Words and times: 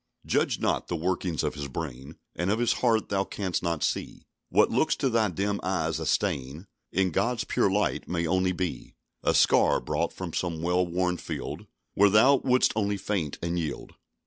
"Judge 0.25 0.59
not; 0.59 0.87
the 0.87 0.95
workings 0.95 1.43
of 1.43 1.53
his 1.53 1.67
brain 1.67 2.17
And 2.35 2.49
of 2.49 2.57
his 2.57 2.73
heart 2.81 3.09
thou 3.09 3.23
canst 3.23 3.61
not 3.61 3.83
see: 3.83 4.25
What 4.49 4.71
looks 4.71 4.95
to 4.95 5.11
thy 5.11 5.29
dim 5.29 5.59
eyes 5.61 5.99
a 5.99 6.07
stain, 6.07 6.65
In 6.91 7.11
God's 7.11 7.43
pure 7.43 7.69
light 7.69 8.07
may 8.07 8.25
only 8.25 8.51
be 8.51 8.95
A 9.21 9.35
scar, 9.35 9.79
brought 9.79 10.11
from 10.11 10.33
some 10.33 10.63
well 10.63 10.87
won 10.87 11.17
field, 11.17 11.67
Where 11.93 12.09
thou 12.09 12.37
wouldst 12.37 12.73
only 12.75 12.97
faint 12.97 13.37
and 13.43 13.59
yield." 13.59 13.93